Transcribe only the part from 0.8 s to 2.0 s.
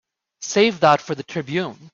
for the Tribune.